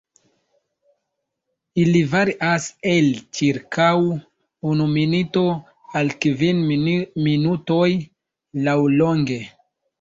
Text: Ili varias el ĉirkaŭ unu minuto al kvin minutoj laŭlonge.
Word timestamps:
Ili 1.81 1.99
varias 2.13 2.65
el 2.93 3.11
ĉirkaŭ 3.41 3.91
unu 4.71 4.89
minuto 4.95 5.45
al 6.03 6.13
kvin 6.27 6.67
minutoj 6.75 7.87
laŭlonge. 8.69 9.43